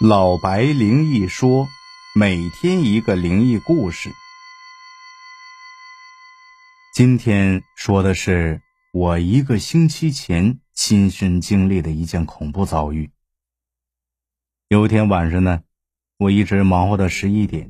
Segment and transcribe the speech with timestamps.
[0.00, 1.66] 老白灵异说，
[2.14, 4.10] 每天一个灵异故事。
[6.94, 8.60] 今天说的是
[8.92, 13.10] 我一个星期前亲身经历的一件恐怖遭遇。
[14.68, 15.62] 有一天晚上呢，
[16.16, 17.68] 我一直忙活到十一点，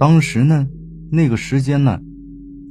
[0.00, 0.66] 当时呢，
[1.12, 2.00] 那个时间呢，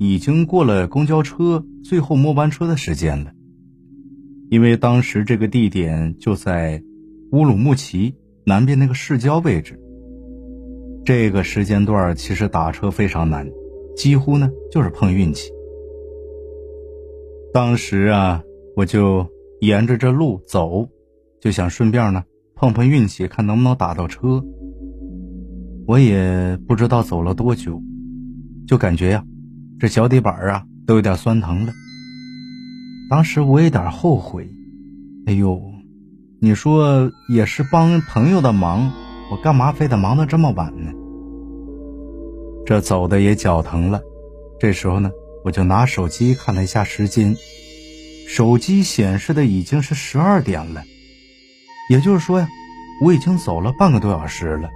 [0.02, 3.32] 已经过了公交车最后末班车的时间了。
[4.50, 6.84] 因为当时这个地点就在
[7.32, 8.18] 乌鲁木齐。
[8.46, 9.80] 南边那个市郊位置，
[11.06, 13.50] 这个时间段其实打车非常难，
[13.96, 15.50] 几乎呢就是碰运气。
[17.54, 18.44] 当时啊，
[18.76, 19.26] 我就
[19.62, 20.90] 沿着这路走，
[21.40, 22.24] 就想顺便呢
[22.56, 24.44] 碰碰运气，看能不能打到车。
[25.86, 27.82] 我也不知道走了多久，
[28.68, 29.24] 就感觉呀，
[29.80, 31.72] 这脚底板啊都有点酸疼了。
[33.10, 34.50] 当时我有点后悔，
[35.28, 35.73] 哎呦。
[36.44, 38.92] 你说也是帮朋友的忙，
[39.32, 40.92] 我干嘛非得忙到这么晚呢？
[42.66, 44.02] 这走的也脚疼了，
[44.60, 45.10] 这时候呢，
[45.46, 47.34] 我就拿手机看了一下时间，
[48.28, 50.84] 手机显示的已经是十二点了，
[51.90, 52.50] 也就是说呀，
[53.02, 54.70] 我已经走了半个多小时了。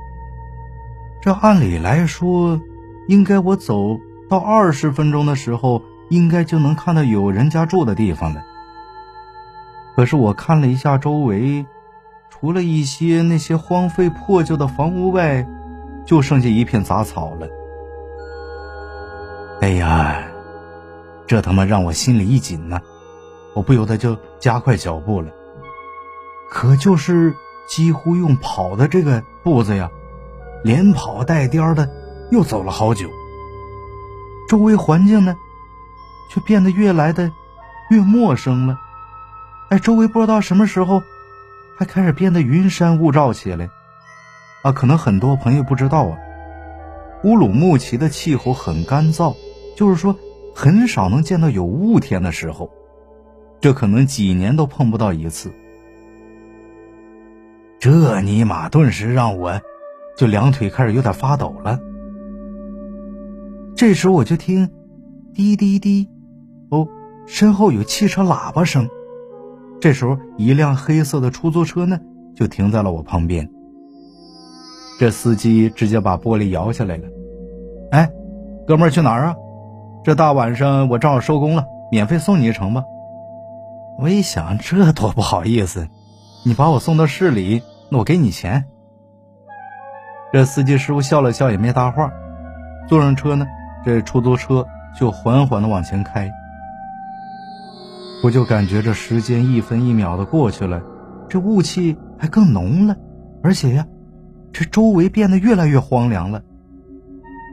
[1.22, 2.61] 这按理来说，
[3.09, 8.41] 应该我走到二十分钟的时候，应该就能看到有人家住的地方了。
[9.98, 11.66] 可是我看了一下周围，
[12.30, 15.48] 除了一些那些荒废破旧的房屋外，
[16.06, 17.48] 就剩下一片杂草了。
[19.59, 20.23] 哎呀，
[21.25, 22.80] 这他妈让我心里一紧呢，
[23.56, 25.31] 我不由得就加快脚步了。
[26.48, 27.34] 可就是
[27.68, 29.90] 几乎用跑的这个步子呀，
[30.64, 31.90] 连跑带颠的
[32.30, 33.09] 又走了好久。
[34.48, 35.36] 周围环境呢，
[36.30, 37.31] 却变得越来的
[37.90, 38.78] 越陌生了。
[39.69, 41.03] 哎，周围不知道什么时候，
[41.77, 43.69] 还开始变得云山雾罩起来。
[44.61, 46.17] 啊，可能很多朋友不知道啊，
[47.23, 49.35] 乌鲁木齐的气候很干燥，
[49.75, 50.16] 就是说
[50.56, 52.69] 很少能见到有雾天的时候，
[53.59, 55.51] 这可能几年都碰不到一次。
[57.79, 59.61] 这尼玛，顿时让我
[60.17, 61.79] 就两腿开始有点发抖了。
[63.75, 64.69] 这时我就听
[65.33, 66.09] 滴滴滴，
[66.69, 66.88] 哦，
[67.27, 68.88] 身后有汽车喇叭声。
[69.79, 71.99] 这时候，一辆黑色的出租车呢，
[72.35, 73.49] 就停在了我旁边。
[74.99, 77.03] 这司机直接把玻璃摇下来了。
[77.91, 78.09] 哎，
[78.65, 79.35] 哥们儿去哪儿啊？
[80.03, 82.83] 这大晚上我正好收工了，免费送你一程吧。
[83.99, 85.88] 我一想，这多不好意思，
[86.44, 88.65] 你把我送到市里，那我给你钱。
[90.33, 92.11] 这司机师傅笑了笑，也没搭话。
[92.88, 93.45] 坐上车呢，
[93.85, 94.65] 这出租车
[94.99, 96.31] 就缓缓的往前开。
[98.23, 100.81] 我就感觉这时间一分一秒的过去了，
[101.29, 102.95] 这雾气还更浓了，
[103.44, 103.85] 而且呀，
[104.51, 106.41] 这周围变得越来越荒凉了，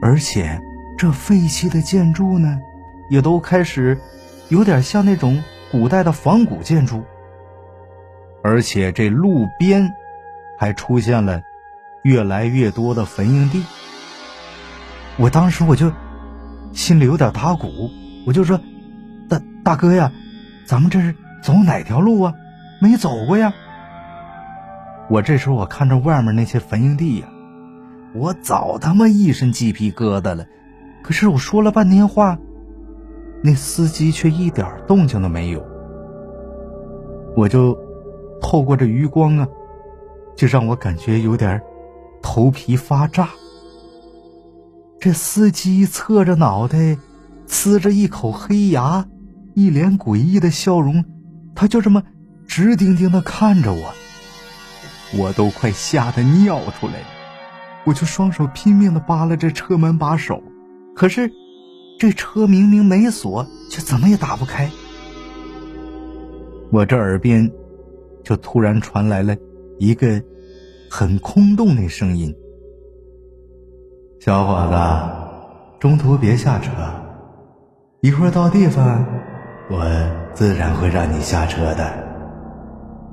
[0.01, 0.59] 而且
[0.97, 2.57] 这废弃的建筑呢，
[3.09, 3.99] 也都开始
[4.49, 7.03] 有点像那种古代的仿古建筑，
[8.43, 9.93] 而且这路边
[10.57, 11.41] 还出现了
[12.03, 13.63] 越来越多的坟茔地。
[15.17, 15.91] 我当时我就
[16.73, 17.91] 心里有点打鼓，
[18.25, 18.59] 我就说
[19.29, 20.11] ：“大大哥呀！”
[20.65, 22.33] 咱们这是走哪条路啊？
[22.81, 23.53] 没走过呀。
[25.09, 27.27] 我这时候我看着外面那些坟茔地呀，
[28.13, 30.45] 我早他妈一身鸡皮疙瘩了。
[31.03, 32.37] 可是我说了半天话，
[33.43, 35.63] 那司机却一点动静都没有。
[37.35, 37.77] 我就
[38.41, 39.47] 透过这余光啊，
[40.35, 41.61] 就让我感觉有点
[42.23, 43.29] 头皮发炸。
[44.99, 46.97] 这司机侧着脑袋，
[47.47, 49.05] 呲着一口黑牙。
[49.55, 51.03] 一脸诡异的笑容，
[51.55, 52.03] 他就这么
[52.45, 53.93] 直盯盯的看着我，
[55.17, 57.05] 我都快吓得尿出来了。
[57.85, 60.43] 我就双手拼命的扒拉这车门把手，
[60.93, 61.31] 可是
[61.97, 64.69] 这车明明没锁，却怎么也打不开。
[66.69, 67.49] 我这耳边
[68.25, 69.33] 就突然传来了
[69.79, 70.21] 一个
[70.89, 72.35] 很空洞的声音
[74.19, 76.71] ：“小伙子，中途别下车，
[78.01, 79.01] 一会儿到地方。”
[79.69, 79.85] 我
[80.33, 82.05] 自然会让你下车的。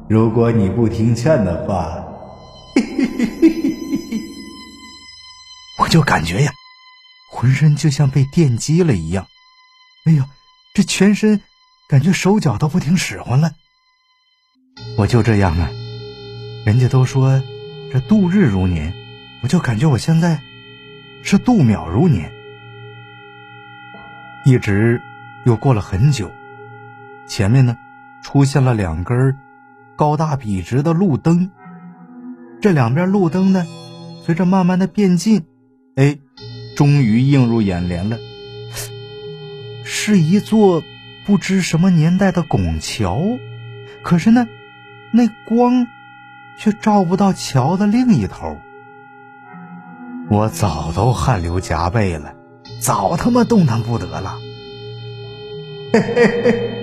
[0.09, 2.05] 如果你不听劝的话，
[5.81, 6.53] 我就感觉呀，
[7.31, 9.27] 浑身就像被电击了一样。
[10.05, 10.23] 哎呦，
[10.75, 11.41] 这全身
[11.89, 13.51] 感觉手脚都不听使唤了。
[14.99, 15.71] 我就这样啊，
[16.67, 17.43] 人家都说
[17.91, 18.93] 这度日如年，
[19.43, 20.39] 我就感觉我现在
[21.23, 22.31] 是度秒如年。
[24.45, 25.01] 一直
[25.47, 26.31] 又过了很久。
[27.33, 27.79] 前面呢，
[28.23, 29.39] 出现了两根
[29.97, 31.51] 高大笔直的路灯，
[32.61, 33.67] 这两边路灯呢，
[34.23, 35.47] 随着慢慢的变近，
[35.97, 36.19] 哎，
[36.77, 38.19] 终于映入眼帘了，
[39.83, 40.83] 是一座
[41.25, 43.19] 不知什么年代的拱桥，
[44.03, 44.47] 可是呢，
[45.15, 45.87] 那光
[46.59, 48.59] 却照不到桥的另一头。
[50.29, 52.35] 我早都汗流浃背了，
[52.79, 54.37] 早他妈动弹不得了。
[55.95, 56.82] 嘿嘿嘿，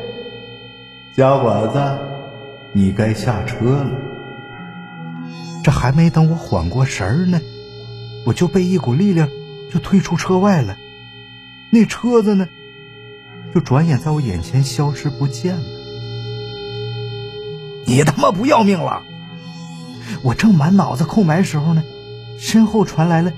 [1.20, 2.00] 小伙子，
[2.72, 3.92] 你该下车了。
[5.62, 7.42] 这还没等我缓过神儿呢，
[8.26, 9.28] 我就被一股力量
[9.70, 10.78] 就推出车外了。
[11.72, 12.48] 那车子呢，
[13.54, 15.64] 就转眼在我眼前消失不见了。
[17.86, 19.04] 你他妈不要命了！
[20.22, 21.84] 我正满脑子空白时候呢。
[22.38, 23.34] 身后传来了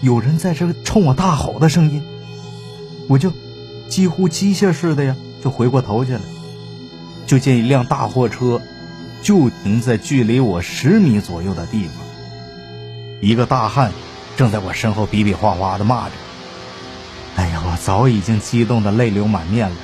[0.00, 2.02] 有人在这冲我大吼的声音，
[3.06, 3.30] 我就
[3.86, 5.14] 几乎机械似的呀，
[5.44, 6.20] 就回过头去了，
[7.26, 8.60] 就见一辆大货车
[9.22, 11.94] 就停在距离我十米左右的地方，
[13.20, 13.92] 一个大汉
[14.36, 16.12] 正在我身后比比划划的骂着。
[17.36, 19.76] 哎呀，我早已经激动的泪流满面了。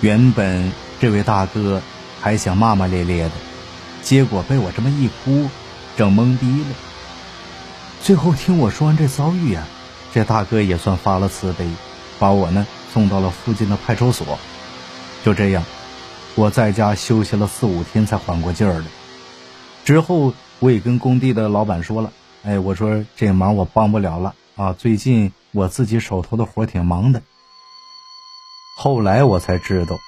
[0.00, 1.80] 原本这位大哥
[2.20, 3.32] 还想骂骂咧咧的，
[4.02, 5.48] 结果被我这么一哭，
[5.96, 6.76] 整懵逼了。
[8.02, 9.68] 最后听我说完这遭遇啊，
[10.12, 11.68] 这大哥也算发了慈悲，
[12.18, 14.38] 把我呢送到了附近的派出所。
[15.22, 15.62] 就这样，
[16.40, 18.86] 我在家休息了四五天才缓过劲儿来。
[19.84, 22.10] 之后我也跟工地的老板说了，
[22.44, 27.22] 哎，我说这忙我帮不了了啊，最近我自己手头的活挺忙的。
[28.78, 29.98] 后来我才知道，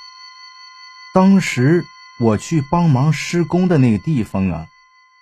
[1.12, 1.84] 当时
[2.18, 4.66] 我去帮忙施工的那个地方啊，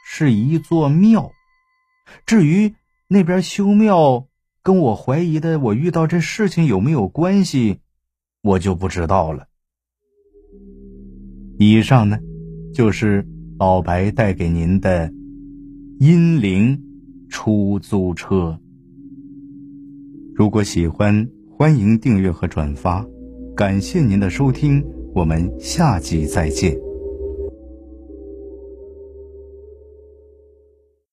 [0.06, 1.32] 是一座庙。
[2.24, 2.76] 至于
[3.08, 4.26] 那边修庙
[4.62, 7.80] 跟我怀疑的我遇到这事情有没有关系，
[8.42, 9.48] 我就不知道了。
[11.62, 12.18] 以上呢，
[12.72, 13.22] 就是
[13.58, 15.12] 老白带给您的
[15.98, 16.80] 阴灵
[17.28, 18.58] 出租车。
[20.34, 23.06] 如果喜欢，欢迎订阅和转发，
[23.54, 24.82] 感谢您的收听，
[25.14, 26.89] 我们下集再见。